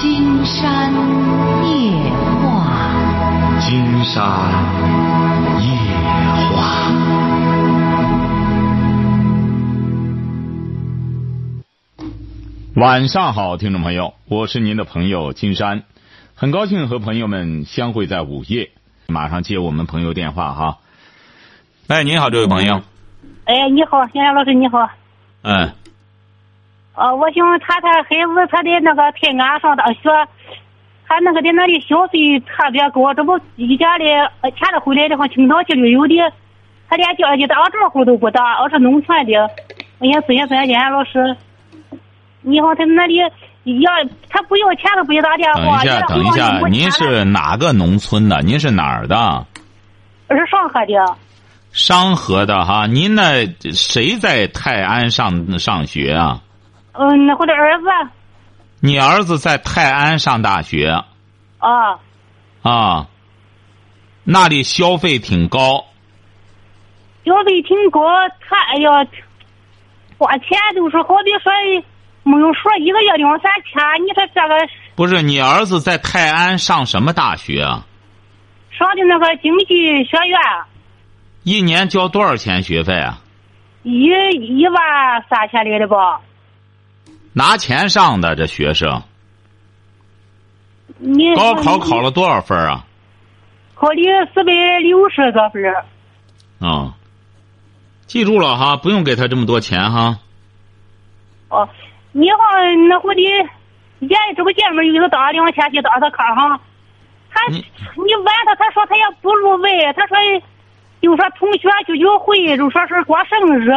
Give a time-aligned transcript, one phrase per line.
[0.00, 0.94] 金山
[1.68, 1.92] 夜
[2.40, 4.16] 话，金山
[5.60, 5.68] 夜
[6.56, 6.90] 话。
[12.76, 15.82] 晚上好，听众朋友，我是您的朋友金山，
[16.34, 18.70] 很高兴和朋友们相会在午夜。
[19.06, 20.78] 马上接我们朋友电话哈。
[21.88, 22.80] 哎，你好，这位朋友。
[23.44, 24.78] 哎，你好，先生老师，你好。
[25.42, 25.72] 嗯。
[27.00, 30.10] 啊，我想他他孩子他在那个泰安上大学，
[31.08, 34.04] 他那个在那里消费特别高，这不一家的
[34.50, 36.14] 钱都回来的话，青岛去旅游的，
[36.90, 39.32] 他连交际打招呼都不打，我是农村的，
[39.98, 41.34] 我先咨询咨询老师。
[42.42, 43.90] 你好，他那里要
[44.28, 45.82] 他不要钱都不给打电话。
[45.82, 48.42] 等一下，等一下，您是哪个农村的？
[48.42, 49.46] 您是哪儿的？
[50.28, 51.16] 我是商河的。
[51.72, 56.42] 商河的哈，您那谁在泰安上上学啊？
[56.92, 57.86] 嗯，那我的儿子。
[58.80, 61.02] 你儿子在泰安上大学。
[61.58, 61.98] 啊。
[62.62, 63.06] 啊。
[64.24, 65.84] 那里消费挺高。
[67.24, 68.00] 消费挺高，
[68.40, 68.90] 他哎呀，
[70.18, 71.52] 花钱都是好比说。
[72.22, 74.54] 没有说一个月两三千，你说这个
[74.94, 77.86] 不是你儿子在泰安上什么大学啊？
[78.70, 80.38] 上的那个经济学院。
[81.44, 83.20] 一年交多少钱学费啊？
[83.84, 84.78] 一一万
[85.30, 86.20] 三千来的吧。
[87.40, 89.02] 拿钱上的这学生。
[90.98, 92.84] 你高考考了多少分啊？
[93.74, 93.94] 考的
[94.34, 95.64] 四百六十多分。
[96.60, 96.92] 啊，
[98.06, 100.18] 记住了哈，不用给他这么多钱哈。
[101.48, 101.66] 哦。
[102.12, 102.38] 你好，
[102.88, 103.22] 那我的
[104.00, 106.60] 连这个姐妹有一个打两千去打他卡哈，
[107.32, 107.62] 他你
[108.16, 110.16] 问他，他说他也不入围，他说
[111.00, 113.70] 就说同学聚聚会，就说是过生日，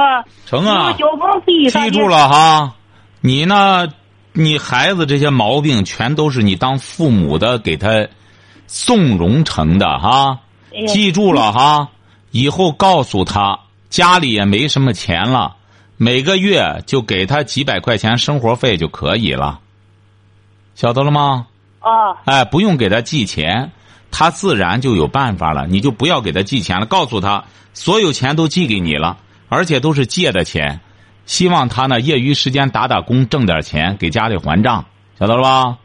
[0.47, 1.69] 成啊，交房费。
[1.69, 2.75] 记住了哈，
[3.25, 3.87] 你呢，
[4.33, 8.09] 你孩子这些毛病全都是你当父母的给他
[8.67, 10.41] 纵容成的哈，
[10.89, 11.87] 记住了哈，
[12.31, 15.55] 以后告诉他家里也没什么钱了。
[15.95, 19.61] 每个月就给他几百块钱生活费就可以了，
[20.75, 21.47] 晓得了吗？
[21.79, 22.19] 啊！
[22.25, 23.71] 哎，不用给他寄钱，
[24.11, 25.65] 他自然就有办法了。
[25.65, 29.17] 你就不要给他寄钱了，告诉他所有钱都寄给你了，
[29.47, 30.81] 而且都是借的钱。
[31.25, 34.83] 希望他呢，业余时间打打工，挣点钱给家里还账，
[35.19, 35.77] 晓得了吧？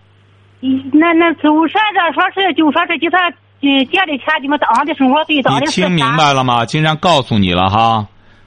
[0.93, 5.61] 那那就说这说是就说是给他借的钱，你们当的生活费当的。
[5.61, 6.67] 你听明白了吗？
[6.67, 8.07] 竟然告诉你了哈。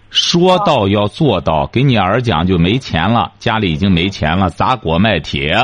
[0.09, 5.55] 说到要做到，给你儿讲就没钱了，家里已经没钱了，砸锅卖铁。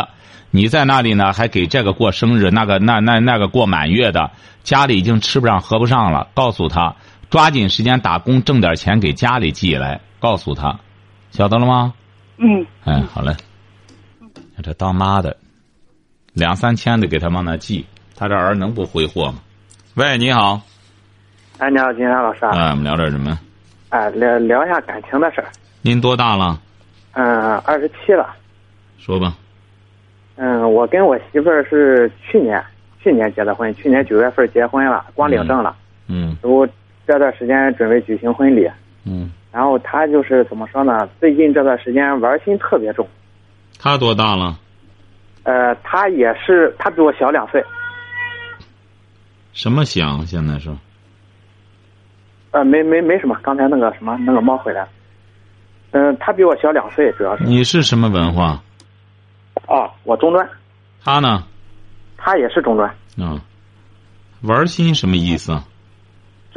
[0.51, 4.31] 你在那里呢，还给这个过生日，那个那那那个过满月的，
[4.63, 6.27] 家里已经吃不上喝不上了。
[6.33, 6.95] 告诉他，
[7.29, 9.99] 抓紧时间打工，挣点钱给家里寄来。
[10.19, 10.79] 告诉他，
[11.37, 11.93] 晓得了吗？
[12.37, 12.65] 嗯。
[12.83, 13.31] 哎，好嘞。
[14.63, 15.37] 这当妈的，
[16.33, 19.35] 两三千的给他往那寄，他这儿能不挥霍吗？
[19.93, 20.59] 喂，你好。
[21.59, 22.43] 哎，你好，金山老师。
[22.45, 23.37] 哎，我们聊点什么？
[23.89, 25.47] 哎，聊聊一下感情的事儿。
[25.83, 26.59] 您多大了？
[27.11, 28.33] 嗯，二十七了。
[28.97, 29.37] 说吧。
[30.37, 32.59] 嗯，我跟我媳妇儿是去年
[32.99, 35.75] 去年结的婚，去年九月份结婚了，光领证了。
[36.07, 36.35] 嗯。
[36.41, 36.67] 我
[37.05, 38.67] 这段时间准备举行婚礼。
[39.03, 39.31] 嗯。
[39.57, 41.09] 然后他就是怎么说呢？
[41.19, 43.07] 最近这段时间玩心特别重。
[43.79, 44.55] 他多大了？
[45.45, 47.65] 呃，他也是，他比我小两岁。
[49.53, 50.69] 什么想现在是？
[52.51, 54.87] 呃，没没没什么，刚才那个什么那个猫回来，
[55.89, 57.43] 嗯，他比我小两岁，主要是。
[57.43, 58.61] 你是什么文化？
[59.65, 60.47] 哦，我中专。
[61.03, 61.43] 他呢？
[62.15, 62.87] 他也是中专。
[63.17, 63.41] 啊，
[64.43, 65.59] 玩心什么意思？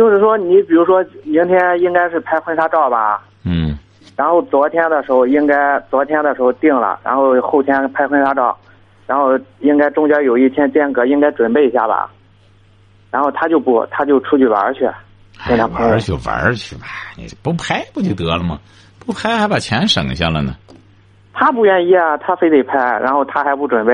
[0.01, 3.23] 就是说，你比如说，明天应该是拍婚纱照吧？
[3.45, 3.79] 嗯。
[4.17, 8.57] 然后昨天的时候应该昨天的时候定了，然后后天拍婚纱照，
[9.07, 12.11] 然后应该中间有一天间隔，应该准备一下吧。
[13.11, 14.89] 然后他就不，他就出去玩去
[15.47, 15.67] 跟他。
[15.67, 18.59] 玩去玩去吧，你不拍不就得了吗？
[19.05, 20.55] 不拍还把钱省下了呢。
[21.35, 23.93] 他不愿意啊，他非得拍，然后他还不准备，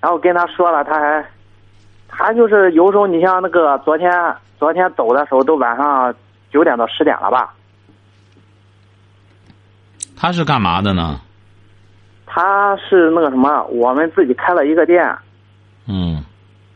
[0.00, 1.22] 然后跟他说了，他还，
[2.08, 4.10] 他就是有时候你像那个昨天
[4.58, 6.14] 昨天走的时候都晚上
[6.50, 7.54] 九点到十点了吧。
[10.16, 11.20] 他是干嘛的呢？
[12.26, 15.16] 他是那个什么，我们自己开了一个店。
[15.86, 16.24] 嗯。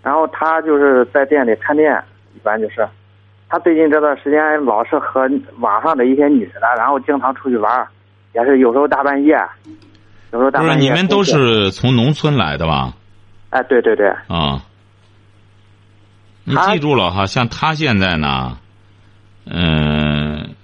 [0.03, 2.03] 然后他就是在店里看店，
[2.35, 2.87] 一般就是。
[3.49, 5.29] 他最近这段时间老是和
[5.59, 7.87] 网上的一些女的，然后经常出去玩，
[8.33, 9.37] 也是有时候大半夜，
[10.33, 10.75] 有时候大半夜。
[10.75, 12.93] 不是你们都是从农村来的吧？
[13.51, 14.09] 哎，对对对。
[14.29, 14.63] 啊。
[16.45, 18.59] 你记住了哈，像他现在呢，
[19.45, 20.55] 嗯，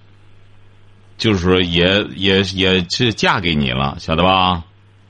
[1.19, 4.65] 就是说也也也是嫁给你了，晓得吧？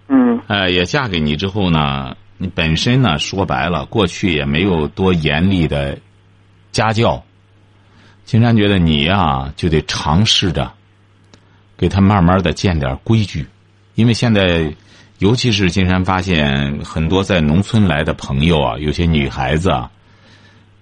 [0.08, 0.40] 嗯。
[0.48, 5.98] 哎，也嫁给你之后呢，你本身呢，说白了，过去也没有多严厉的
[6.72, 7.24] 家教。
[8.24, 10.72] 金山觉得你呀，就得尝试着
[11.76, 13.46] 给他慢慢的建点规矩，
[13.94, 14.74] 因为现在，
[15.18, 19.90] 尤其是金山发现很多在农村来的朋友啊，有些女孩子啊，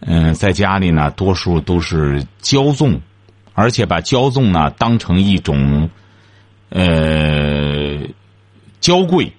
[0.07, 3.01] 嗯，在家里呢，多数都是骄纵，
[3.55, 5.89] 而且把骄纵呢当成一种
[6.69, 8.01] 呃
[8.81, 9.33] 娇贵。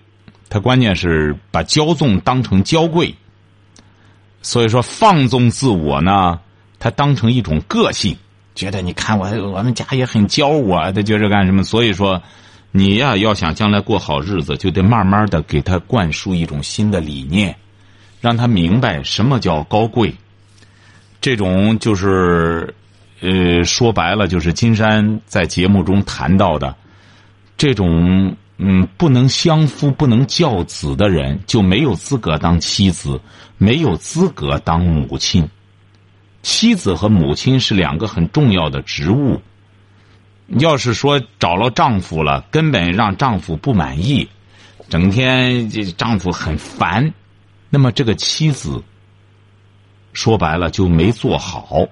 [0.50, 3.14] 他关键是把骄纵当成娇贵，
[4.42, 6.40] 所以说放纵自我呢，
[6.80, 8.16] 他当成一种个性，
[8.54, 11.64] 觉得你看我我们家也很娇我，他觉着干什么？
[11.64, 12.22] 所以说，
[12.72, 17.56] 你呀要想将来过好日子，就得慢慢的给他灌输一种新的理念，
[18.22, 20.16] 让他明白什么叫高贵。
[21.25, 22.72] 这种就是，
[23.19, 26.75] 呃，说白了就是金山在节目中谈到的
[27.57, 28.38] 这种。
[28.57, 33.19] 嗯，不能相夫、不能教子的人就没有资格当妻子，
[33.57, 35.50] 没有资格当母亲。
[36.44, 39.42] 妻子和母亲是两个很重要的职务。
[40.60, 44.30] 要是说找了丈夫了，根本让丈夫不满意，
[44.89, 47.13] 整天这丈夫很烦，
[47.71, 48.81] 那么这个妻子
[50.16, 51.86] 说白了就没做好。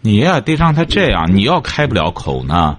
[0.00, 2.78] 你呀，得让他这样，你要开不了口呢。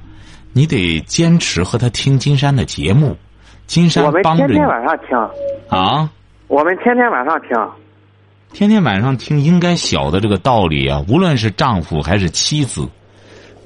[0.54, 3.18] 你得坚持和他听金山的节目，
[3.66, 4.58] 金山帮着你。
[4.58, 6.10] 我们天天晚上听啊，
[6.48, 7.50] 我们天天晚上听，
[8.54, 11.04] 天天晚上听，应该晓得这个道理啊。
[11.10, 12.88] 无论是丈夫还是妻子，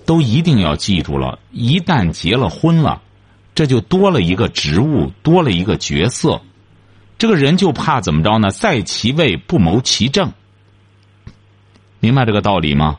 [0.05, 1.37] 都一定要记住了。
[1.51, 3.01] 一旦结了婚了，
[3.53, 6.41] 这就多了一个职务，多了一个角色。
[7.17, 8.49] 这个人就怕怎么着呢？
[8.49, 10.33] 在其位不谋其政，
[12.01, 12.97] 明白这个道理吗？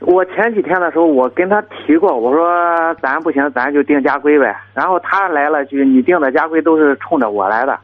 [0.00, 2.44] 我前几天的时候，我跟他提过，我说
[3.00, 4.54] 咱不行，咱就定家规呗。
[4.74, 7.78] 然后他来了句：“你定的家规都是冲着我来的。”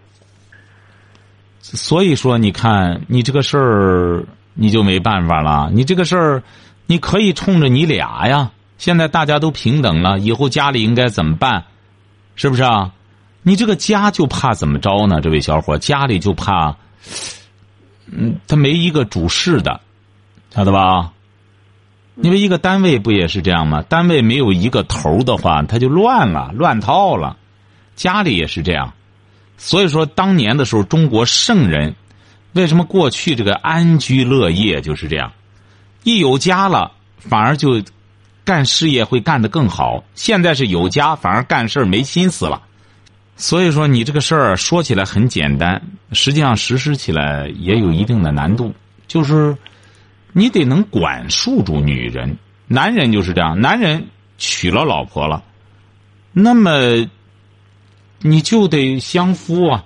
[1.63, 4.25] 所以说，你看你这个事儿，
[4.55, 5.71] 你就没办法了。
[5.73, 6.43] 你这个事儿，
[6.87, 8.51] 你可以冲着你俩呀。
[8.77, 11.65] 现在大家都平等了，以后家里应该怎么办？
[12.35, 12.93] 是不是啊？
[13.43, 15.21] 你这个家就怕怎么着呢？
[15.21, 16.75] 这位小伙，家里就怕，
[18.11, 19.81] 嗯，他没一个主事的，
[20.55, 21.13] 晓得吧？
[22.21, 23.83] 因为一个单位不也是这样吗？
[23.83, 27.37] 单位没有一个头的话，他就乱了，乱套了。
[27.95, 28.93] 家里也是这样，
[29.57, 31.95] 所以说当年的时候，中国圣人
[32.55, 35.33] 为什么过去这个安居乐业就是这样？
[36.03, 37.83] 一有家了，反而就
[38.45, 40.03] 干事业会干得更好。
[40.17, 42.63] 现在是有家，反而干事没心思了。
[43.37, 45.81] 所以说，你这个事儿说起来很简单，
[46.11, 48.75] 实际上实施起来也有一定的难度，
[49.07, 49.57] 就是。
[50.33, 52.37] 你得能管束住女人，
[52.67, 53.61] 男人就是这样。
[53.61, 55.43] 男人娶了老婆了，
[56.33, 56.71] 那么
[58.21, 59.85] 你就得相夫啊。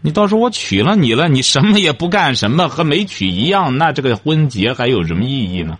[0.00, 5.76] 你到时候我娶了你了，你什么也不干，什么和没娶一样，那这个婚结还有什么意义呢？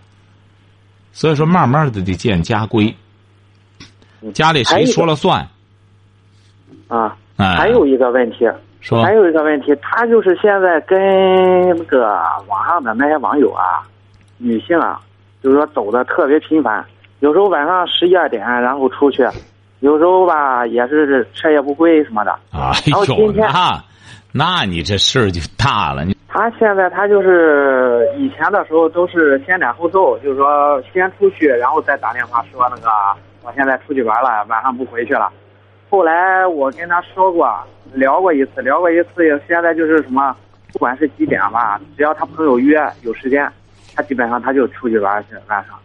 [1.13, 2.93] 所以说，慢慢的得建家规，
[4.33, 5.47] 家里谁说了算？
[6.87, 8.45] 啊，还有一个问题，
[8.81, 10.99] 说还有一个问题，他就是现在跟
[11.77, 12.07] 那个
[12.47, 13.87] 网上的那些网友啊。
[14.39, 14.99] 女性啊，
[15.43, 16.83] 就是说走的特别频繁，
[17.19, 19.21] 有时候晚上十一二点然后出去，
[19.81, 22.31] 有时候吧也是彻夜不归什么的。
[22.51, 23.83] 哎呦，那
[24.31, 26.05] 那你这事儿就大了。
[26.05, 32.89] 你他现在他就是以前的时候都是先斩后奏，就是说先出去，然后再打电话说那个
[33.43, 35.31] 我现在出去玩了，晚上不回去了。
[35.89, 37.51] 后来我跟他说过，
[37.91, 40.35] 聊过一次，聊过一次，现在就是什么，
[40.71, 43.51] 不管是几点吧，只要他朋友约有时间。
[43.95, 45.77] 他基本上他就出去玩去晚上。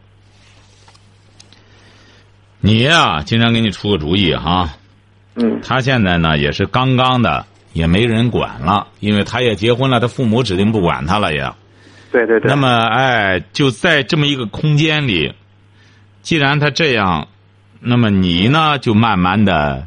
[2.61, 4.71] 你呀，经常给你出个主意哈。
[5.35, 5.61] 嗯。
[5.63, 11.53] 他现在呢也是刚刚的，也没人管了，因为他也结婚了，他父母指定不管他了也。
[12.11, 12.49] 对对对。
[12.49, 15.35] 那么，哎，就在这么一个空间里，
[16.23, 17.29] 既然他这样，
[17.81, 19.87] 那么你呢就慢慢的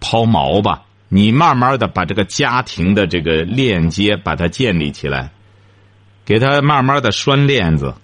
[0.00, 5.30] 抛锚吧，你慢慢的把这个家庭的这个链接把它建立起来。
[6.28, 7.94] 给他慢慢的拴链子，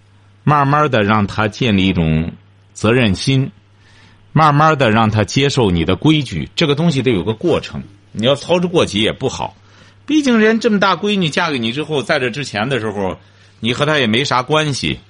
[0.45, 2.33] 慢慢的让他建立一种
[2.73, 3.53] 责任心，
[4.33, 6.49] 慢慢的让他接受你的规矩。
[6.57, 9.55] 这个东西得有个过程，你要操之过急也不好。
[10.07, 13.19] 毕竟人这么大闺女嫁给你之后，在这之前的时候，
[13.61, 15.01] 你和她也没啥关系，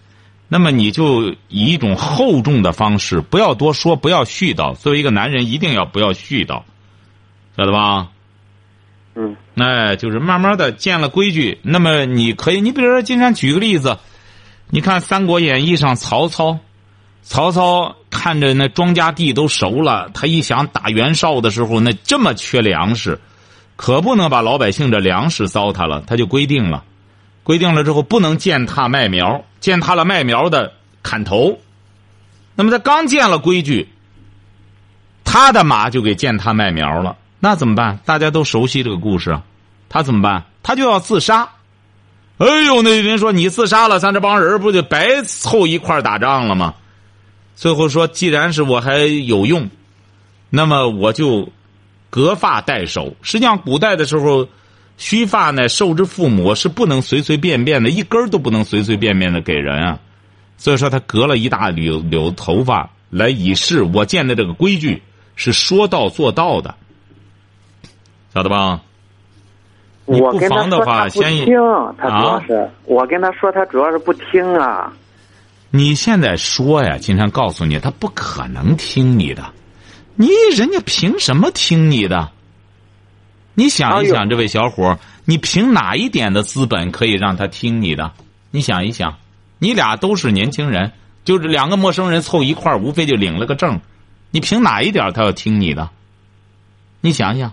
[0.49, 4.75] 那么你就以一种厚重的方式，不要多说，不要絮叨。
[4.75, 6.62] 作为一个男人，一定要不要絮叨，
[7.56, 8.09] 晓得吧？
[9.16, 11.59] 嗯，哎，就是慢慢的建了规矩。
[11.62, 13.99] 那么你可以，你比如说，经常举个例子，
[14.71, 16.59] 你看《三国演义》上曹操，
[17.23, 23.21] 曹操看着那庄稼地都熟了，他一想打袁绍的时候，那这么缺粮食，
[23.76, 26.02] 可不能把老百姓的粮食糟蹋了。
[26.06, 26.83] 他就规定了，
[27.44, 31.61] 规定了之后不能践踏麦苗，践踏了麦苗的砍头。
[32.56, 33.88] 那么他刚建了规矩，
[35.25, 37.99] 他的马就给践踏麦苗了，那怎么办？
[38.07, 39.39] 大家都熟悉这个故事，
[39.91, 40.45] 他怎么办？
[40.63, 41.47] 他就要自杀。
[42.39, 46.73] 哎呦，那人说你自杀了，咱这帮人不就白凑一块打仗了吗？
[47.55, 49.69] 最后说，既然是我还有用，
[50.49, 51.47] 那么我就
[52.09, 53.15] 割发代首。
[53.21, 54.49] 实际上，古代的时候，
[54.97, 59.99] 须发呢受之父母，是不能随随便便的，一根都不能随随便便的给人啊。
[60.57, 65.03] 所以说，他割了一大缕缕头发来以示我建的这个规矩
[65.37, 66.75] 是说到做到的，
[68.35, 68.81] 晓得吧？
[70.07, 71.55] 你不我跟他妨的话，说他不先听，
[71.97, 74.93] 他主要啊是、我跟他说，他主要是不听啊。
[75.71, 79.45] 你现在说呀，金山告诉你，他不可能听你的，
[80.17, 82.31] 你人家凭什么听你的？
[83.55, 88.12] 你想一想，这位小伙，你凭哪一点的资本可以让他听你的？
[88.50, 89.17] 你想一想，
[89.59, 90.93] 你俩都是年轻人，
[91.25, 93.81] 就是两个陌生人凑一块儿，无非就领了个证，
[94.33, 95.88] 你凭哪一点他要听你的？
[97.00, 97.53] 你想想，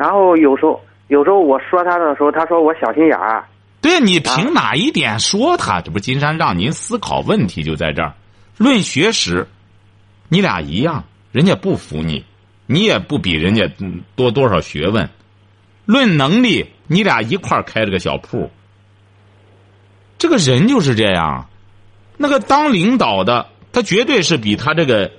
[0.00, 3.44] 然后有时候有时候我说他的时候，他说我小心眼儿。
[3.82, 5.82] 对你凭哪一点说他？
[5.82, 8.14] 这不金山让您思考问题就在这儿。
[8.56, 9.46] 论学识，
[10.30, 12.24] 你俩一样，人家不服你，
[12.64, 13.70] 你也不比人家
[14.16, 15.06] 多多少学问。
[15.84, 18.50] 论能力，你俩一块儿开了个小铺。
[20.16, 21.46] 这个人就是这样，
[22.16, 25.10] 那个当领导的，他绝对是比他这个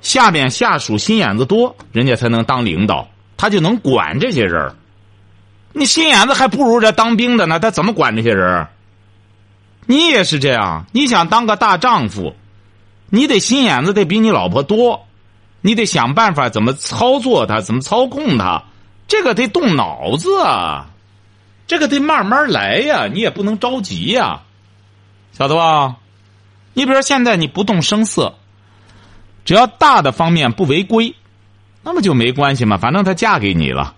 [0.00, 3.08] 下边下属心眼子多，人家才能当领导，
[3.40, 4.76] 他就能管这些人
[5.72, 8.66] 你心眼子还不如这当兵的呢，他怎么管这些人？
[9.86, 12.34] 你也是这样，你想当个大丈夫，
[13.08, 15.06] 你得心眼子得比你老婆多，
[15.62, 18.64] 你得想办法怎么操作他，怎么操控他，
[19.08, 20.90] 这个得动脑子啊，
[21.66, 24.42] 这个得慢慢来呀，你也不能着急呀，
[25.32, 25.96] 晓得吧？
[26.74, 28.34] 你比如说现在你不动声色，
[29.46, 31.14] 只要大的方面不违规，
[31.82, 33.94] 那么就没关系嘛，反正她嫁给你了。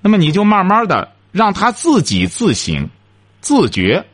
[0.00, 2.88] 那么你就慢慢的让她自己自省、
[3.40, 4.04] 自觉。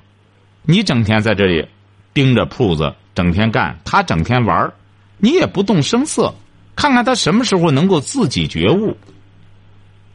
[0.63, 1.67] 你整天在这里
[2.13, 4.73] 盯着铺子，整天干，她整天玩
[5.17, 6.35] 你也不动声色，
[6.77, 8.97] 看看他什么时候能够自己觉悟。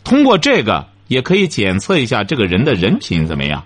[0.04, 3.64] 通过这个，也可以检测一下这个人的人品怎么样，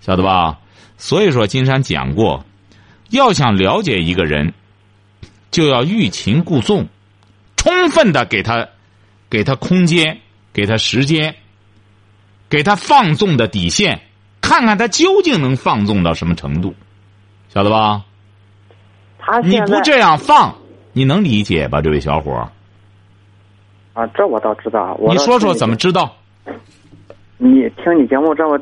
[0.00, 0.58] 晓得吧？
[0.96, 2.44] 所以说，金山讲过，
[3.10, 4.54] 要想了解一个人，
[5.50, 6.88] 就要欲擒故纵，
[7.64, 8.68] 充分的给他
[9.28, 10.20] 给他空间。
[10.54, 11.34] 给他时间，
[12.48, 14.02] 给他放纵的底线，
[14.40, 16.72] 看看他究竟能放纵到什么程度，
[17.48, 18.04] 晓得吧？
[19.18, 20.54] 他你不这样放，
[20.92, 22.46] 你能理解吧，这位小伙儿？
[23.94, 24.94] 啊，这我倒知道。
[25.00, 25.74] 我你说说怎么？
[25.74, 26.14] 知道？
[27.36, 28.56] 你听你节目这么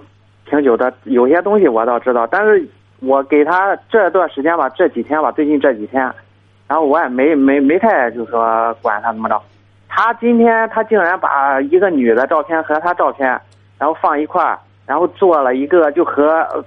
[0.48, 2.66] 挺久的，有些东西我倒知道，但是
[3.00, 6.10] 我给他这段时间吧，这几天吧，最近这几天，
[6.72, 9.38] 然后我也没没没太就是说管他怎么着。
[9.90, 13.28] 他今天他竟然把一个女的照片和他照片，
[13.76, 16.64] 然后放一块儿，然后做了一个就和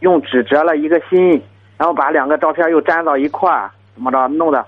[0.00, 1.40] 用纸折了一个心，
[1.76, 4.66] 然后把两个照片又粘到一块儿，怎么着弄的？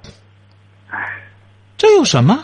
[1.76, 2.38] 这有什么？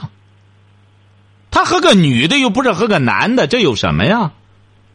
[1.53, 4.33] 他和个女的又不是和个男的，这有什么呀？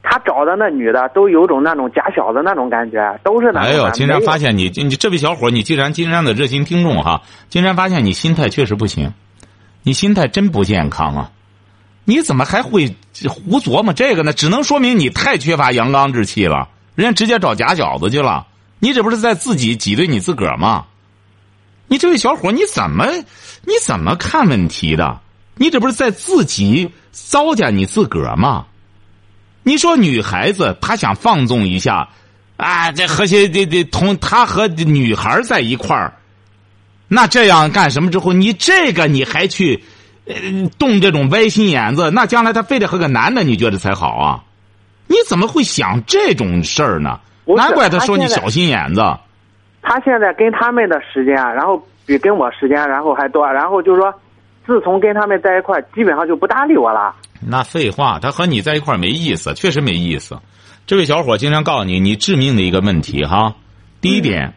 [0.09, 3.67] 他找的那女的都有种那种假小子那种感觉，都是那种的。
[3.67, 9.11] 哎呦，金山发现你，你这位小伙，你既然金山的热心听众哈，金山发现你心态确实不行，
[9.83, 11.31] 你心态真不健康啊！
[12.05, 12.95] 你怎么还会
[13.27, 14.31] 胡琢磨这个呢？
[14.31, 16.69] 只能说明你太缺乏阳刚之气了。
[16.95, 18.47] 人家直接找假小子去了，
[18.79, 20.85] 你这不是在自己挤兑你自个儿吗？
[21.89, 23.05] 你这位小伙，你怎么
[23.65, 25.19] 你怎么看问题的？
[25.55, 28.65] 你这不是在自己糟践你自个儿吗？
[29.67, 32.07] 你说女孩子她想放纵一下，
[32.55, 36.13] 啊，这和些这这同她和女孩在一块儿，
[37.09, 39.83] 那这样干什么之后，你这个你还去，
[40.25, 40.35] 呃，
[40.79, 44.43] 动这种歪心眼子，那将来她非得和个男的，你觉得才好啊？
[45.07, 47.19] 你怎么会想这种事儿呢？
[47.45, 49.01] 难怪他说你小心眼子。
[49.81, 54.13] 他现在跟他们的时间，然后比跟我时间，然后还多，然后就说，
[54.65, 57.13] 自从跟他们在一块儿，基本上就不搭理我了。
[57.39, 60.39] 那废话，他和你在一块儿没意思，确实没意思。
[60.85, 63.55] 这位小伙经常告诉你，你致命的一个问题哈，
[64.01, 64.53] 第一点，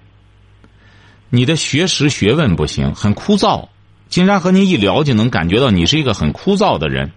[1.29, 3.69] 你的学识学问不行，很枯燥。
[4.09, 7.13] 经常和您一聊，就能感觉到你是一个很枯燥的人，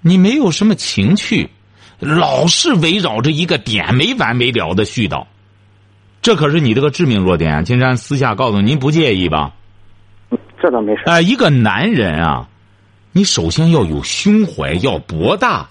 [0.00, 1.50] 你没有什么情趣，
[1.98, 5.26] 老是围绕着一个点没完没了的絮叨，
[6.22, 7.54] 这可是你这个致命弱点。
[7.56, 9.54] 啊金山私下告诉您，不介意吧？
[10.62, 11.02] 这倒没事。
[11.06, 12.48] 哎、一个男人啊，
[13.12, 15.68] 你首先要有胸怀，要博大，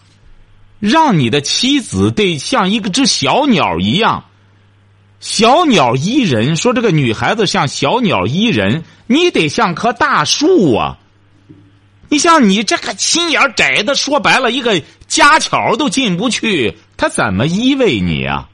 [0.80, 4.26] 让你的妻子得像一个只小鸟一样。
[5.22, 10.98] 小鸟依人，说这个女孩子像小鸟依人，你得像棵大树啊。
[12.10, 18.49] 你像你这个心眼窄的，说白了，一个家巧都进不去，他怎么依偎你啊？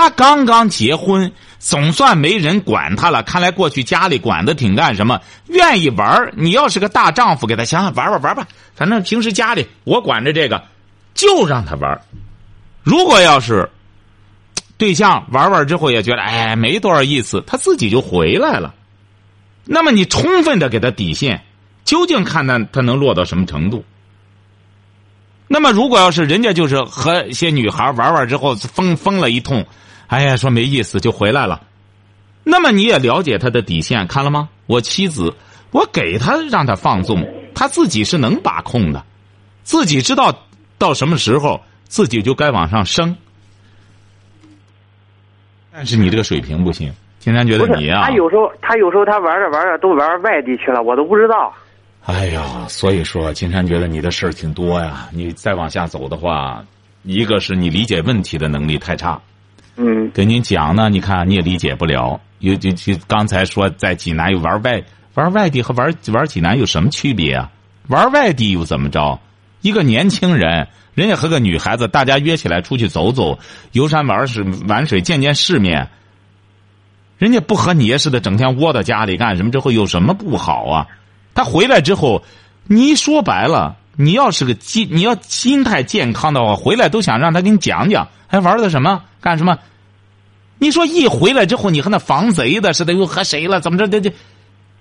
[0.00, 3.22] 他刚刚结婚，总算没人管他了。
[3.22, 8.48] 看来过去家里管的挺干什么，愿意玩你要是个大丈夫，给他想想玩玩玩吧。
[8.74, 10.64] 反正平时家里我管着这个，
[11.12, 12.00] 就让他玩
[12.82, 13.68] 如果要是
[14.78, 18.74] 对象玩玩之后也觉得哎没多少意思，他自己就回来了。
[19.66, 21.44] 那么你充分的给他底线。
[21.84, 23.84] 究竟看他他能落到什么程度？
[25.46, 29.66] 那么如果要是人家就是和一些女孩玩玩之后疯疯了一通，
[30.10, 31.62] 哎呀说没意思就回来了，
[32.42, 34.48] 那么你也了解他的底线，看了吗？
[34.66, 35.32] 我妻子，
[35.70, 37.24] 我给他让他放纵，
[37.54, 39.04] 他自己是能把控的，
[39.62, 40.36] 自己知道
[40.78, 43.16] 到什么时候自己就该往上升。
[45.72, 51.54] 但是你这个水平不行，金山觉得你啊，他有时候他有时候他玩着玩着都玩外地去了，我都不知道。
[52.06, 55.08] 哎呀，所以说，金山觉得你的事儿挺多呀。
[55.12, 56.64] 你再往下走的话，
[57.04, 59.20] 一个是你理解问题的能力太差。
[59.80, 60.10] 嗯。
[60.12, 62.20] 跟您讲呢，你看你也理解不了。
[62.38, 64.82] 有就就刚才说在济南又玩外
[65.14, 67.50] 玩外地和玩玩济南有什么区别啊？
[67.88, 69.18] 玩外地又怎么着？
[69.60, 73.38] 一个年轻人，人家和个女孩子，大家约起来出去走走，
[73.72, 75.90] 游山玩水玩水，见见世面。
[77.18, 79.50] 人家不和你似的，整天窝在家里干什么？
[79.50, 80.86] 之后有什么不好啊？
[81.34, 82.22] 他回来之后，
[82.64, 89.58] 你说白了，你要是个心，你要心态健康的话，回来都想让他给你讲讲，还玩的什么，干什么？
[90.60, 93.60] 你说一回来之后，你和那防贼的似的，又和谁了？
[93.60, 93.88] 怎么着？
[93.88, 94.12] 这这，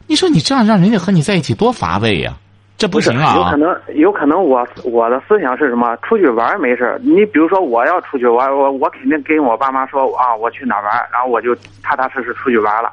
[0.07, 2.35] 你说你这样让人家和你在一起多乏味呀？
[2.77, 3.35] 这不行啊！
[3.35, 5.95] 有可能，有可能我我的思想是什么？
[5.97, 12.91] 出去玩没事你比如说我要出去玩，我我肯定跟我爸妈说啊，我去哪玩，然后我就踏踏实实出去玩了。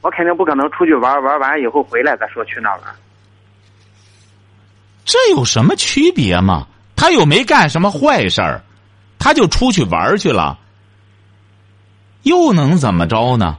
[0.00, 2.82] 我肯定不可能出去玩玩完以后回来再说去哪玩。
[5.04, 6.66] 这有什么区别吗？
[6.94, 8.60] 他又没干什么坏事儿，
[9.20, 10.58] 他就出去玩去了，
[12.22, 13.58] 又能怎么着呢？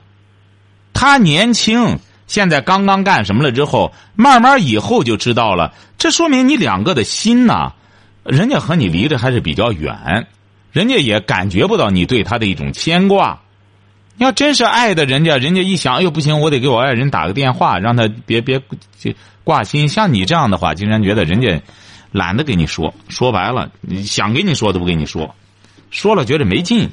[0.93, 5.73] 他年轻，现在刚刚干什么了之后，慢慢以后就知道了。
[5.97, 7.73] 这说明你两个的心呐，
[8.23, 10.27] 人家和你离着还是比较远，
[10.71, 13.39] 人家也感觉不到你对他的一种牵挂。
[14.17, 18.61] 要真是爱的人家，人家一想，哎呦不行，我得给我爱人打个电话，让他别别
[19.45, 19.87] 挂心。
[19.87, 21.61] 像你这样的话，竟然觉得人家
[22.11, 23.71] 懒得跟你说，说白了，
[24.03, 25.33] 想跟你说都不跟你说，
[25.89, 26.89] 说了觉得没劲，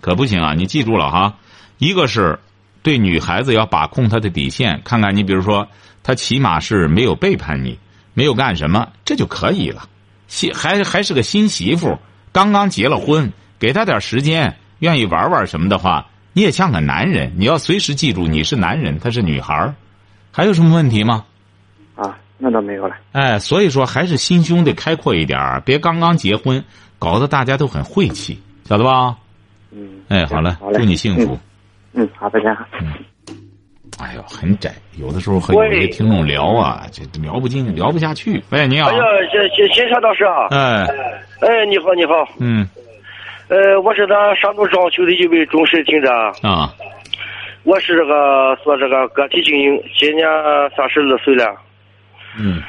[0.00, 0.54] 可不行啊！
[0.54, 1.34] 你记住了哈，
[1.78, 2.38] 一个是
[2.82, 5.66] 对女孩子要把控她的底线，看看你比如说，
[6.02, 7.78] 她起码是没有背叛你，
[8.12, 9.88] 没有干什么，这就可以了。
[10.26, 11.98] 新还还是个新媳妇，
[12.32, 16.06] 刚刚结了婚，给她点时间，愿意玩玩什么的话。
[16.32, 19.74] 你也像个男人，你要随时记住你是男人，她是女孩儿，
[20.32, 21.24] 还有什么问题吗？
[21.94, 22.96] 啊，那倒没有了。
[23.12, 26.64] 哎，所以说还是心胸得开阔一点儿，别刚刚结婚，
[26.98, 29.16] 搞得大家都很晦气，晓得吧？
[29.74, 30.02] 嗯。
[30.08, 31.38] 哎，好了，祝你幸福。
[31.92, 32.56] 嗯，好，再见。
[32.80, 32.92] 嗯。
[34.00, 38.42] 哎呦，很窄，有的时候和有些听众聊啊，这聊不进，聊不下去。
[38.50, 38.88] 喂，你好。
[38.90, 40.48] 哎呀，先先先生老师啊。
[40.50, 40.86] 哎。
[41.40, 42.28] 哎，你好，你好。
[42.38, 42.66] 嗯。
[43.48, 46.10] 呃，我是咱山东章丘的一位忠实听者
[46.42, 46.74] 啊。
[47.62, 50.26] 我是这个做这个个体经营，今年
[50.76, 51.54] 三十二岁了。
[52.38, 52.62] 嗯。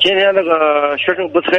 [0.00, 1.52] 今天那个学生不才，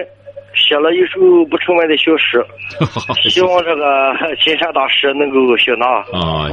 [0.67, 2.45] 写了一首不成文的小诗，
[3.29, 5.85] 希望这个 金山大师能够学纳。
[6.11, 6.49] 啊。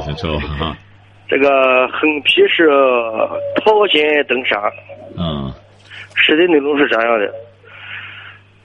[1.27, 2.69] 这个横批是
[3.63, 4.57] 淘金登山。
[5.17, 5.51] 嗯。
[6.15, 7.29] 诗的内容是这样的。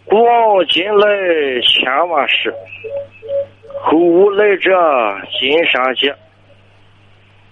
[0.05, 2.55] 古往今来千万事，
[3.83, 4.71] 后无来者
[5.39, 6.15] 金山节。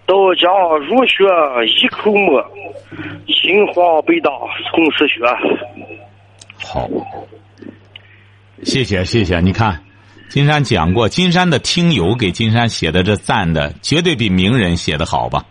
[0.06, 0.48] 道家
[0.86, 1.24] 儒学
[1.66, 2.44] 一口沫，
[3.26, 4.30] 清华北大
[4.70, 5.20] 从此学。
[6.64, 6.88] 好，
[8.64, 9.40] 谢谢谢谢。
[9.40, 9.82] 你看，
[10.28, 15.44] 金山讲过，金山的听友给金山写的这赞的，绝对比名人写的好吧？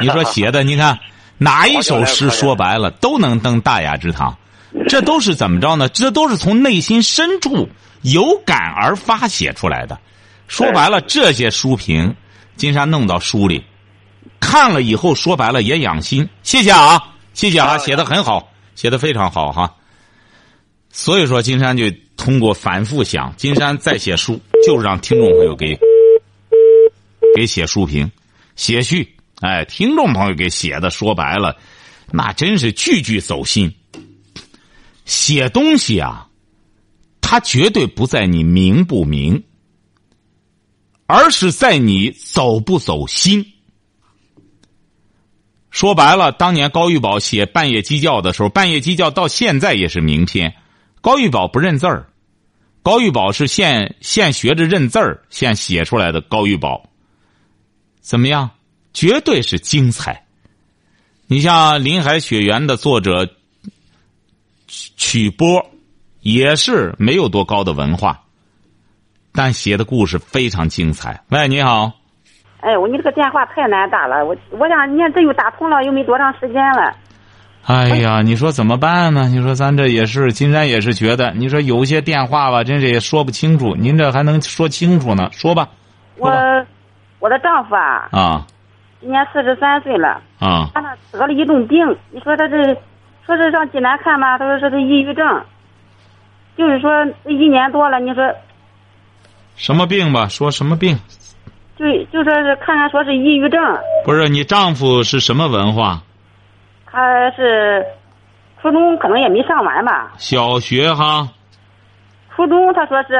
[0.00, 0.98] 你说写的，你看
[1.38, 4.36] 哪一首诗说白了都能登大雅之堂。
[4.88, 5.88] 这都是怎么着呢？
[5.88, 7.68] 这都是从内心深处
[8.00, 10.00] 有感而发写出来的。
[10.48, 12.14] 说白了，这些书评，
[12.56, 13.64] 金山弄到书里，
[14.40, 16.26] 看了以后，说白了也养心。
[16.42, 17.02] 谢谢啊，
[17.34, 19.74] 谢谢啊，写的很好，写的非常好哈。
[20.90, 21.84] 所以说，金山就
[22.16, 25.78] 通过反复想，金山再写书，就是让听众朋友给
[27.34, 28.10] 给写书评、
[28.54, 29.16] 写序。
[29.40, 31.56] 哎，听众朋友给写的，说白了，
[32.12, 33.74] 那真是句句走心。
[35.04, 36.28] 写东西啊，
[37.20, 39.42] 它绝对不在你明不明，
[41.06, 43.54] 而是在你走不走心。
[45.70, 50.54] 说白了，当年高玉宝写《半夜鸡叫》的时候，《半夜鸡叫》到现在也是名篇。
[51.02, 52.06] 高玉宝不认字儿，
[52.82, 56.20] 高玉宝是现现学着认字儿，现写出来的。
[56.22, 56.88] 高玉宝
[58.00, 58.48] 怎么样？
[58.94, 60.24] 绝对是精彩。
[61.26, 63.28] 你像《林海雪原》的作者
[64.68, 65.70] 曲波，
[66.20, 68.22] 也是没有多高的文化，
[69.32, 71.24] 但写的故事非常精彩。
[71.30, 71.90] 喂，你好。
[72.60, 76.96] 哎，我你这个电话太难打了，我我想你看这又打通了，又没多长时间了。
[77.64, 79.28] 哎呀，你说怎么办呢？
[79.28, 83.76] 你说咱这也是，金山也是觉得，你说有些电话吧，真是也说不清楚。
[83.76, 85.28] 您这还能说清楚呢？
[85.32, 85.68] 说吧。
[86.16, 86.30] 我
[87.20, 88.46] 我的丈夫啊，啊，
[89.00, 91.78] 今年四十三岁了，啊，他呢得了一种病，
[92.10, 92.56] 你说他这，
[93.24, 95.24] 说是上济南看吧，他说是他抑郁症，
[96.56, 96.90] 就是说
[97.26, 98.24] 一年多了，你说
[99.54, 100.26] 什么病吧？
[100.28, 100.98] 说什么病？
[101.78, 103.60] 就就说是看看说是抑郁症。
[104.04, 106.02] 不是你丈夫是什么文化？
[106.92, 107.84] 他是
[108.60, 110.12] 初中，可能也没上完吧。
[110.18, 111.26] 小学哈。
[112.36, 113.14] 初中他说是。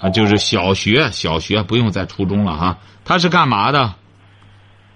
[0.00, 2.78] 啊，就是小学，小学不用再初中了哈。
[3.04, 3.92] 他是干嘛的？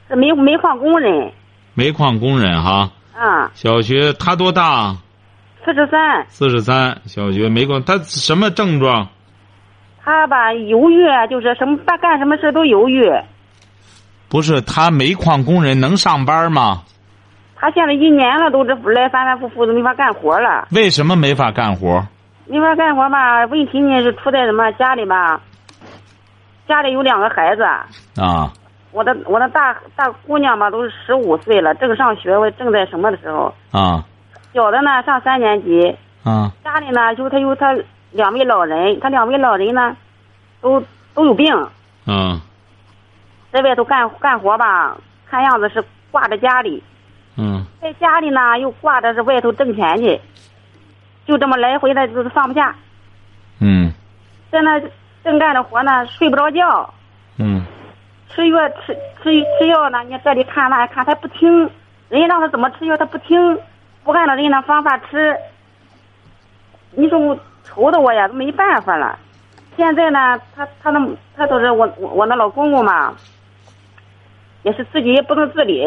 [0.08, 1.32] 是煤煤矿工人。
[1.74, 2.90] 煤矿工人哈。
[3.12, 3.50] 啊。
[3.54, 4.96] 小学他多大？
[5.64, 6.26] 四十三。
[6.28, 9.08] 四十三，小学煤矿，他什么症状？
[10.04, 13.10] 他吧犹豫，就是什么办干什么事都犹豫。
[14.28, 16.82] 不是他煤矿工人能上班吗？
[17.58, 20.68] 他现在一年了，都这来反反复复都没法干活了。
[20.72, 22.06] 为什么没法干活？
[22.46, 23.44] 没法干活吧？
[23.46, 24.70] 问题呢是出在什么？
[24.72, 25.40] 家里吧，
[26.68, 27.62] 家里有两个孩子。
[28.20, 28.52] 啊。
[28.92, 33.52] 我的我的大大姑娘吧，都是十五岁了，正上学，我正在什么的时候。
[33.72, 34.04] 啊。
[34.52, 35.96] 小的呢上三年级。
[36.24, 36.52] 啊。
[36.62, 37.74] 家里呢就他有他
[38.12, 39.96] 两位老人，他两位老人呢，
[40.60, 40.82] 都
[41.14, 41.52] 都有病。
[42.06, 42.40] 嗯。
[43.50, 44.96] 在外头干干活吧，
[45.28, 46.82] 看样子是挂在家里。
[47.36, 47.64] 嗯。
[47.80, 50.20] 在家里呢，又挂着是外头挣钱去，
[51.26, 52.74] 就这么来回的，就是放不下。
[53.60, 53.92] 嗯。
[54.50, 54.80] 在那
[55.24, 56.92] 正干着活呢，睡不着觉。
[57.38, 57.64] 嗯。
[58.28, 61.70] 吃药吃吃吃药呢，你这里看那看，他不听，
[62.08, 63.58] 人家让他怎么吃药，他不听，
[64.04, 65.36] 不按照人家那方法吃。
[66.92, 69.18] 你说我愁的我呀，都没办法了。
[69.76, 73.14] 现在呢，他他那他都是我我那老公公嘛，
[74.62, 75.86] 也是自己也不能自理。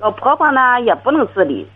[0.00, 1.66] 老婆婆呢也不能自理，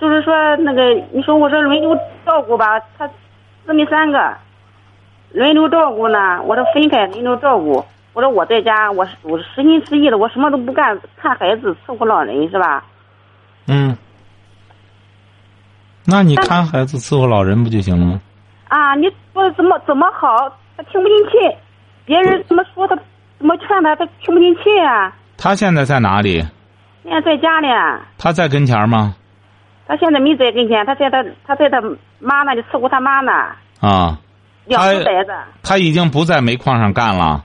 [0.00, 0.82] 就是说那个，
[1.12, 3.08] 你说我说轮流照顾吧，他
[3.64, 4.36] 姊妹三个，
[5.30, 7.84] 轮流照顾呢，我说分开轮流照顾，
[8.14, 12.84] 我说我在家，我我实心实意的，我什么都不干，看孩子伺候老人是吧？
[13.68, 13.96] 嗯。
[16.04, 18.20] 那你看孩子伺候老人不就行了吗？
[18.68, 21.56] 啊，你说怎么怎么好，他听不进去，
[22.06, 22.96] 别人怎么说他，
[23.38, 25.14] 怎么劝他，他听不进去啊。
[25.36, 26.42] 他现在在哪里？
[27.08, 28.00] 现在在家呢。
[28.18, 29.14] 他在跟前吗？
[29.86, 31.80] 他现在没在跟前，他在他他在他
[32.18, 33.32] 妈那里伺候他妈呢。
[33.80, 34.18] 啊。
[34.66, 35.32] 两个孩子。
[35.62, 37.42] 他已经不在煤矿上干了。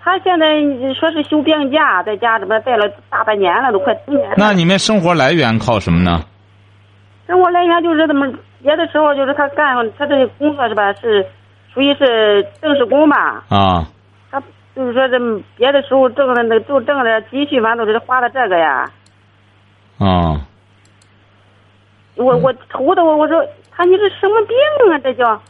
[0.00, 0.46] 他现在
[0.94, 4.36] 说是休病假，在家这边待了大半年了，都快一年了。
[4.38, 6.22] 那你们生活来源靠什么呢？
[7.26, 8.26] 生活来源就是怎么
[8.62, 10.92] 别的时候就是他干他这个工作是吧？
[10.94, 11.26] 是
[11.72, 13.44] 属于是正式工吧？
[13.48, 13.86] 啊。
[14.30, 14.42] 他
[14.74, 15.18] 就是说这
[15.56, 18.90] 别的时候挣的那就挣的积蓄，反正都是花的这个呀。
[19.98, 20.40] 啊。
[22.16, 24.56] 我我愁的我我说他你这什么病
[24.92, 24.98] 啊？
[25.02, 25.40] 这叫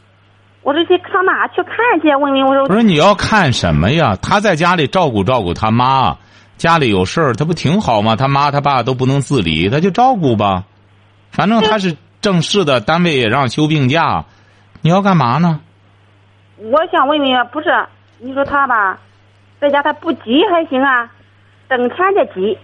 [0.63, 2.07] 我说去上哪去看去？
[2.15, 2.65] 问问我说。
[2.65, 4.17] 不是你要看什么呀？
[4.19, 6.17] 他在家里照顾照顾他妈，
[6.57, 8.15] 家里有事儿，他不挺好吗？
[8.15, 10.63] 他妈他爸都不能自理，他就照顾吧。
[11.29, 14.25] 反正他是正式的，单位也让休病假，
[14.81, 15.59] 你要干嘛呢？
[16.57, 17.67] 我想问问，不是
[18.17, 18.97] 你说他吧，
[19.59, 21.09] 在家他不急还行啊，
[21.69, 22.57] 整天的急。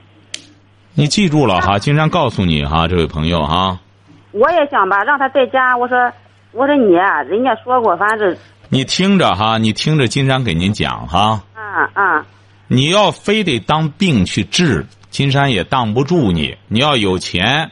[0.94, 3.80] 你记住了哈，经常告诉你哈，这位朋友哈。
[4.32, 5.76] 我也想吧，让他在家。
[5.78, 6.12] 我说，
[6.52, 8.36] 我说你啊，人家说过，反正。
[8.70, 11.42] 你听着哈，你听着，金山给您讲哈。
[11.56, 12.26] 啊啊。
[12.68, 16.58] 你要非得当病去治，金山也挡不住你。
[16.68, 17.72] 你要有钱。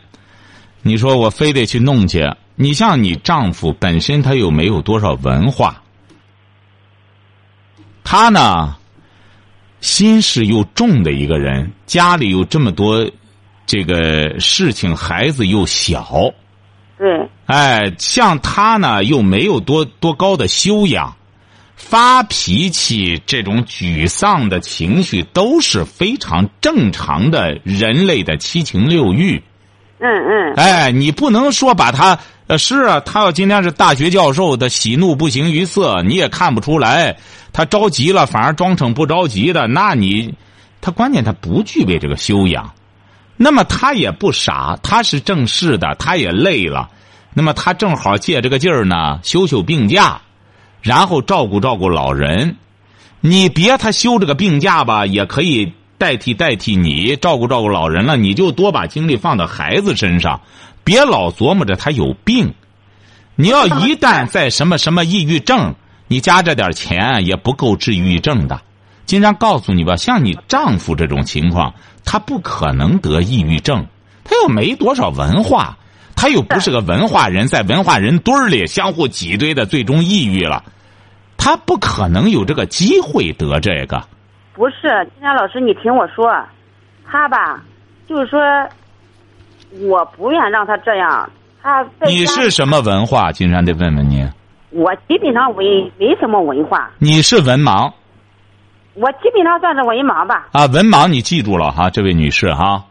[0.82, 2.26] 你说我非得去弄去？
[2.56, 5.82] 你像你丈夫本身他又没有多少文化，
[8.04, 8.76] 他呢
[9.82, 13.10] 心事又重的一个人，家里有这么多
[13.66, 16.34] 这个事情，孩子又小，
[16.98, 21.16] 对，哎，像他呢又没有多多高的修养，
[21.76, 29.42] 发脾气这种沮丧的情绪都是非常正常的人类的七情六欲。
[30.00, 30.54] 嗯嗯。
[30.56, 37.16] 哎，你不能说把他呃是啊，他要今天是大学教授的喜怒不形于色，你也看不出来。
[37.54, 40.34] 他着急了，反而装成不着急的，那你
[40.82, 42.74] 他关键他不具备这个修养。
[43.38, 46.90] 那么他也不傻，他是正式的，他也累了。
[47.36, 50.20] 那么他正好借这个劲儿呢，休休病假，
[50.82, 52.56] 然后照顾照顾老人。
[53.22, 58.18] 你别他休这个病假吧，也可以代替代替你照顾照顾老人了。
[58.18, 60.42] 你就多把精力放到孩子身上，
[60.90, 62.56] 别老琢磨着他有病。
[63.36, 65.76] 你要一旦在什么什么抑郁症，
[66.08, 68.60] 你加这点钱也不够治抑郁症的。
[69.06, 73.86] 经常告诉你吧，像你丈夫这种情况，他不可能得抑郁症，
[74.24, 75.78] 他又没多少文化，
[76.16, 80.64] 他又不是个文化人，在文化人堆儿里相互挤兑的，最终抑郁了，
[81.38, 84.04] 他不可能有这个机会得这个。
[84.56, 86.28] 不是，金山老师，你听我说，
[87.08, 87.64] 他吧，
[88.08, 88.40] 就是说，
[89.72, 91.30] 我不愿让他这样，
[91.62, 93.32] 他你是什么文化？
[93.32, 94.28] 金山得问问你，
[94.72, 95.66] 我基本上文
[95.98, 97.92] 没什么文化，你是文盲
[98.96, 100.48] 我基本上算是文盲吧。
[100.52, 100.66] 啊？
[100.66, 102.84] 文盲，你记住了哈，这位女士哈。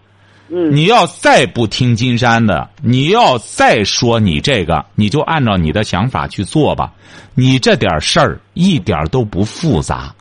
[0.51, 6.91] 嗯，你要再不听金山的，你要再说你这个，你就按照你的想法去做吧。
[7.35, 10.15] 你这点事儿一点都不复杂，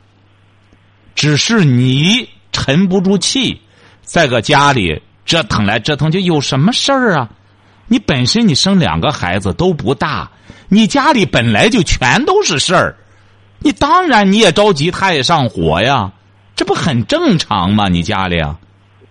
[1.15, 3.62] 只是你沉不住气，
[4.02, 7.30] 在个家里折腾来折腾去，有什么事儿啊？
[7.88, 10.30] 你本身你生两个孩子都不大，
[10.70, 12.96] 你家里本来就全都是事儿，
[13.60, 16.12] 你当然你也着急，他也上火呀，
[16.56, 17.88] 这不很正常吗？
[17.88, 18.58] 你家里啊。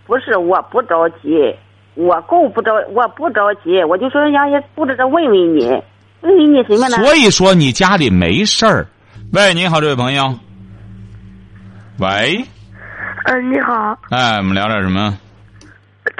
[0.07, 1.55] 不是，我不着急，
[1.95, 5.67] 我够不着，我不着急，我就说让也布置着问问你，
[6.23, 6.97] 问问你什么呢？
[6.97, 8.87] 所以说你家里没事儿。
[9.33, 10.35] 喂，你好，这位朋友。
[11.99, 12.45] 喂，
[13.25, 15.19] 嗯，你好，哎，我们聊点什么？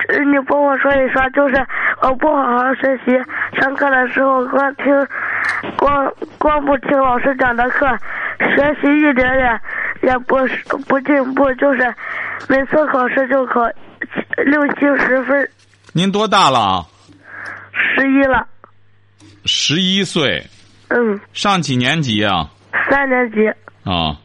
[0.09, 1.67] 呃你帮我说一说，就是
[2.03, 3.13] 我不好好学习，
[3.61, 4.85] 上课的时候光听，
[5.77, 7.87] 光光不听老师讲的课，
[8.39, 9.61] 学习一点点
[10.03, 11.95] 也不是不进步，就是
[12.49, 13.63] 每次考试就考
[14.45, 15.51] 六七十分，
[15.93, 16.87] 您多大了？
[17.73, 18.47] 十一了，
[19.45, 20.47] 十一岁，
[20.89, 22.49] 嗯，上几年级啊？
[22.91, 23.49] 三年级，
[23.85, 24.17] 啊，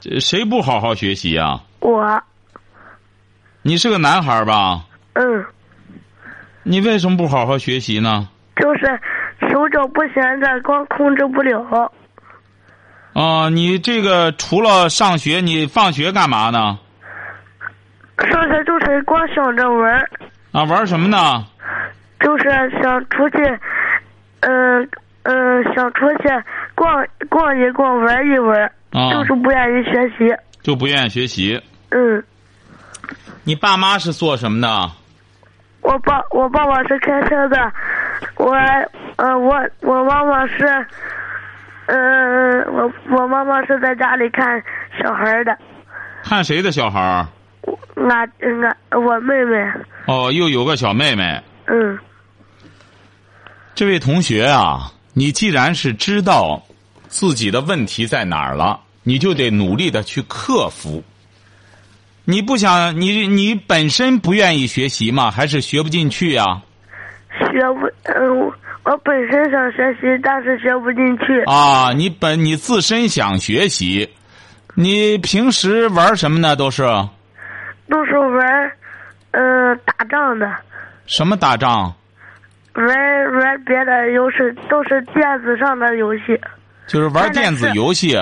[0.00, 1.60] 这谁不好好学习啊？
[1.80, 2.22] 我，
[3.66, 4.84] 你是个男孩吧？
[5.14, 5.44] 嗯，
[6.62, 8.28] 你为什么不好好学习呢？
[8.62, 8.86] 就是
[9.50, 11.90] 手脚不闲着，光控制不了，
[13.12, 16.78] 啊，你这个除了上学，你放学干嘛呢？
[18.30, 20.08] 上学就是光想着玩儿。
[20.52, 21.44] 啊，玩什么呢？
[22.20, 22.44] 就是
[22.80, 23.38] 想出去，
[24.42, 24.88] 嗯、
[25.24, 26.28] 嗯、想出去
[26.76, 30.32] 逛逛一逛，玩一玩，啊，就是不愿意学习。
[30.62, 31.60] 就不愿意学习。
[31.90, 32.22] 嗯，
[33.46, 34.90] 你爸妈是做什么的？
[35.82, 37.72] 我爸我爸爸是开车的，
[38.34, 38.52] 我
[39.14, 40.66] 呃我我妈妈是，
[41.86, 41.96] 呃、
[42.72, 44.60] 我我妈妈是在家里看
[45.00, 45.56] 小孩的，
[46.24, 47.24] 看谁的小孩
[47.62, 47.78] 我？
[47.94, 49.72] 俺俺我妹妹，
[50.08, 51.40] 哦，又有个小妹妹。
[51.66, 51.96] 嗯
[53.76, 56.60] 这位同学啊，你既然是知道
[57.06, 61.04] 自己的问题在哪儿了，你就得努力的去克服。
[62.28, 65.30] 你不想你你本身不愿意学习吗？
[65.30, 66.60] 还是学不进去啊？
[67.38, 71.42] 学不嗯、我本身想学习，但是学不进去。
[71.44, 74.10] 啊，你本你自身想学习，
[74.74, 76.56] 你平时玩什么呢？
[76.56, 76.82] 都是
[77.88, 78.72] 都是玩，
[79.30, 80.52] 嗯、打仗的。
[81.06, 81.94] 什么打仗？
[82.74, 82.86] 玩
[83.38, 86.38] 玩别的游戏都是电子上的游戏，
[86.88, 88.18] 就是玩电子游戏、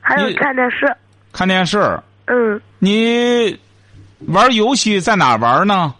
[0.00, 0.94] 还有你看电视。
[1.32, 1.98] 看电视。
[2.32, 3.58] 嗯，你
[4.28, 5.92] 玩游戏在哪儿玩呢？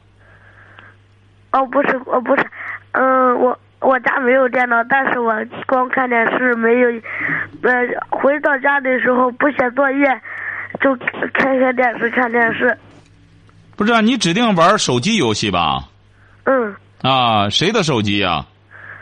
[1.50, 2.46] 哦，不是，我不是，
[2.92, 5.34] 嗯，我我家没有电脑，但是我
[5.66, 6.88] 光看电视，没有，
[7.62, 7.72] 呃，
[8.10, 10.06] 回到家的时候不写作业，
[10.80, 10.94] 就
[11.34, 12.78] 开开电视看电视。
[13.76, 15.82] 不是、啊，你指定玩手机游戏吧？
[16.44, 18.46] 嗯，啊，谁的手机呀、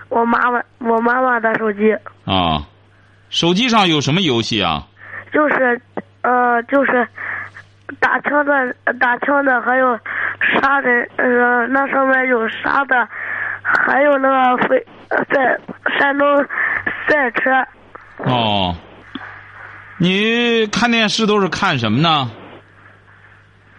[0.09, 1.93] 我妈妈，我妈妈的手机
[2.25, 2.67] 啊？
[3.29, 4.87] 手机上有什么游戏啊？
[5.31, 5.79] 就是，
[6.23, 7.07] 呃，就是
[8.01, 9.99] 打枪的，打枪的，还有
[10.61, 13.09] 杀人，呃，那上面有杀的，
[13.63, 15.59] 还有那个飞呃在
[15.99, 16.45] 山东
[17.09, 17.51] 赛车。
[18.25, 18.77] 哦，
[19.99, 22.31] 你看电视都是看什么呢？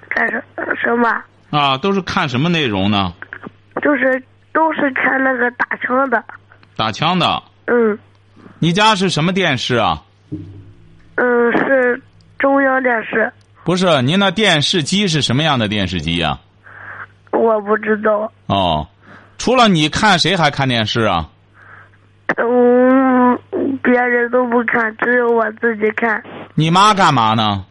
[0.10, 0.44] 看什
[0.82, 1.24] 什么？
[1.52, 3.14] 啊，都是看什么内容呢？
[3.82, 4.22] 就是
[4.54, 6.24] 都是看那个打枪的。
[6.76, 7.44] 打枪的。
[7.68, 7.98] 嗯
[8.60, 10.02] 你家是什么电视啊？
[11.16, 12.02] 嗯，是
[12.40, 13.32] 中央电视。
[13.64, 16.40] 不是，您那电视机是什么样的电视机呀、
[17.32, 18.32] 我不知道。
[18.48, 18.88] 哦，
[19.38, 21.30] 除了你看，谁还看电视啊？
[22.38, 23.38] 嗯，
[23.84, 26.24] 别人都不看，只有我自己看。
[26.56, 27.66] 你妈干嘛呢？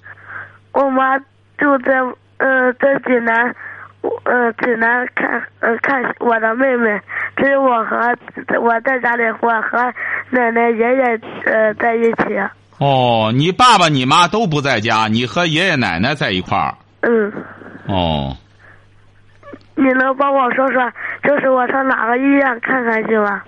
[0.72, 1.18] 我妈
[1.58, 1.94] 就在
[2.36, 3.54] 呃在济南，
[4.24, 7.00] 呃济南看呃看我的妹妹，
[7.36, 8.16] 只有我和
[8.60, 9.92] 我在家里，我和
[10.30, 12.38] 奶奶爷爷呃在一起。
[12.78, 16.74] 哦，你爸爸你妈都不在家，你和爷爷奶奶在一块儿。
[17.00, 17.32] 嗯，
[17.86, 18.36] 哦，
[19.74, 23.42] 你能帮我说说，就是我上哪个医院看看去吗？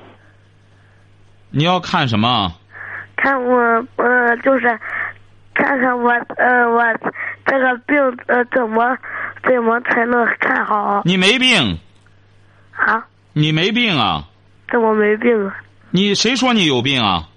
[1.50, 2.52] 你要看什么？
[3.16, 3.56] 看我
[3.96, 4.78] 呃，就是
[5.54, 6.82] 看看我呃我
[7.44, 8.96] 这个病呃怎么
[9.46, 11.78] 怎么才能看好你没病，
[12.72, 13.06] 啊？
[13.32, 14.24] 你没病啊？
[14.72, 15.54] 怎么没病啊？
[15.90, 17.28] 你谁说你有病啊？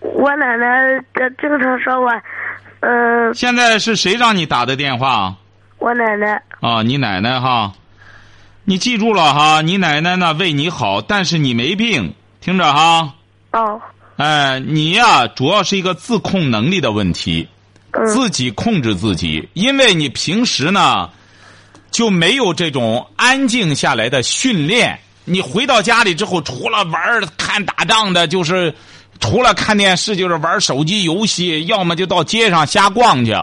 [0.00, 0.66] 我奶奶
[1.14, 2.10] 呃经常说我，
[2.80, 5.34] 呃，现在是谁让你打的电话？
[5.78, 7.72] 我奶奶啊，你奶奶哈，
[8.64, 13.14] 你记住了哈，你奶奶呢为你好，但是你没病，听着哈。
[13.52, 13.80] 哦，
[14.16, 17.48] 哎，你呀，主要是一个自控能力的问题，
[17.92, 21.10] 嗯自己控制自己，因为你平时呢
[21.90, 24.98] 就没有这种安静下来的训练。
[25.24, 28.74] 你回到家里之后，除了玩儿看打仗的，就是
[29.20, 33.36] 除了看电视，就是玩手机游戏，要么就到街上瞎逛去。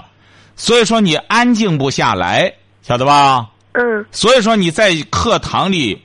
[0.55, 3.47] 所以说你安静不下来，晓得吧？
[3.73, 6.01] 嗯所以说你在课堂里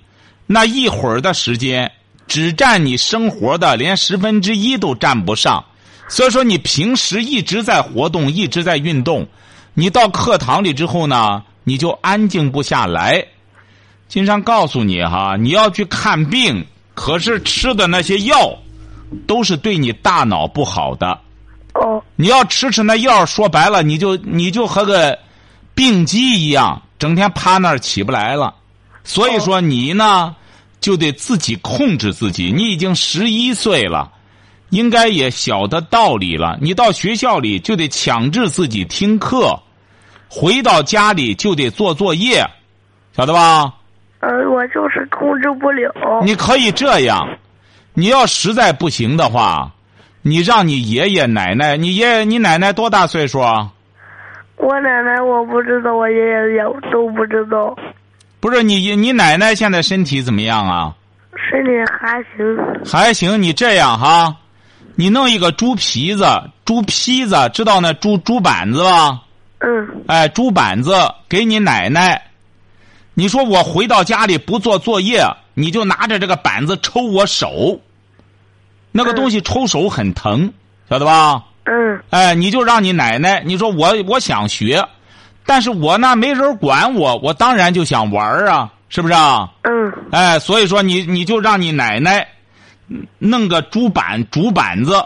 [0.47, 1.91] 那一会儿的时间，
[2.29, 5.65] 只占你生活的连十分之一都占不上。
[6.07, 9.27] 所以说你平时一直在活动，一直在运动，
[9.73, 13.25] 你到课堂里之后呢，你就安静不下来。
[14.07, 18.55] 金山告诉你哈，你要去看病，可是吃的那些药
[19.27, 21.18] 都是对你大脑不好的。
[21.75, 25.18] 哦你要吃吃那药，说白了，你就你就和个
[25.75, 28.55] 病鸡一样，整天趴那儿起不来了。
[29.05, 30.37] 所以说你呢，
[30.81, 32.53] 就得自己控制自己。
[32.55, 34.12] 你已经十一岁了，
[34.70, 36.59] 应该也晓得道理了。
[36.61, 39.59] 你到学校里就得强制自己听课，
[40.29, 42.46] 回到家里就得做作业，
[43.16, 43.75] 晓得吧？
[44.20, 45.92] 呃，我就是控制不了。
[46.22, 47.27] 你可以这样，
[47.95, 49.73] 你要实在不行的话，
[50.23, 53.71] 你让你爷爷奶奶，你爷爷你奶奶多大岁数啊？
[54.57, 57.77] 我奶奶我不知道，我爷爷也都不知道，
[58.41, 60.95] 不是你你奶奶现在身体怎么样啊？
[61.51, 62.85] 身体还行。
[62.85, 64.37] 还行，你这样哈，
[64.95, 66.25] 你弄一个猪皮子、
[66.65, 69.21] 猪坯子，知道那猪猪板子吧？
[69.59, 70.93] 嗯哎，猪板子
[71.29, 72.23] 给你奶奶。
[73.15, 75.23] 你说我回到家里不做作业，
[75.55, 77.81] 你就拿着这个板子抽我手，
[78.91, 80.53] 那个东西抽手很疼，
[80.88, 81.45] 晓得吧？
[81.65, 82.03] 嗯。
[82.11, 84.85] 哎，你就让你奶奶，你说我我想学，
[85.47, 89.51] 但是我呢没人管我，我当然就想玩啊，是不是啊？
[89.62, 89.93] 嗯。
[90.11, 92.27] 哎，所以说你你就让你奶奶
[92.88, 95.05] 嗯弄个竹板竹板子，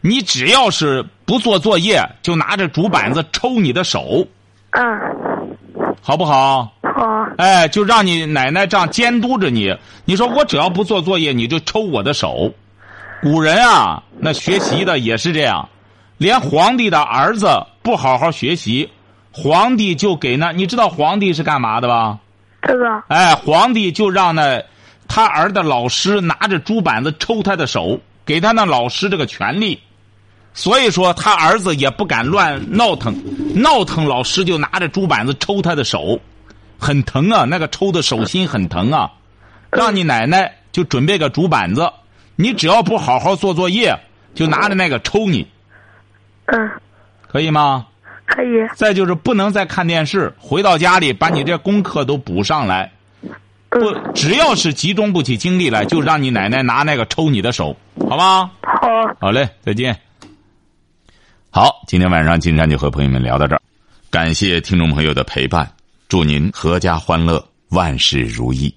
[0.00, 4.26] 你只要是不做作业，就拿着竹板子抽你的手，
[4.72, 4.82] 嗯，
[6.02, 6.73] 好不好？
[6.94, 9.76] 好，哎，就让你奶奶这样监督着你。
[10.04, 12.54] 你说我只要不做作业，你就抽我的手。
[13.20, 15.68] 古人啊，那学习的也是这样，
[16.18, 17.48] 连皇帝的儿子
[17.82, 18.88] 不好好学习，
[19.32, 22.16] 皇帝就给那，你知道皇帝是干嘛的吧？
[22.62, 24.62] 这个哎，皇帝就让那
[25.08, 29.80] 他儿的老师拿着竹板子抽他的手，给他那老师这个权利。
[30.52, 33.12] 所以说，他儿子也不敢乱闹腾，
[33.60, 36.20] 闹腾老师就拿着竹板子抽他的手，
[36.84, 39.10] 很疼啊，那个抽的手心很疼啊。
[39.70, 41.90] 让你奶奶就准备个竹板子，
[42.36, 43.98] 你只要不好好做作业，
[44.34, 45.48] 就拿着那个抽你，
[46.44, 46.70] 嗯
[47.26, 47.86] 可以吗？
[48.26, 48.48] 可以。
[48.76, 52.92] 再就是不能再看电视，回到家里把你这功课都补上来。
[53.70, 57.76] 不，嗯，只要是集中不起精力来，就让你奶奶拿那个抽你的手，
[58.08, 58.52] 好吗？
[58.62, 59.98] 好，好嘞，再见。
[61.50, 63.60] 好，今天晚上金山就和朋友们聊到这儿，
[64.10, 65.68] 感谢听众朋友的陪伴，
[66.06, 68.72] 祝您阖家欢乐，万事如意。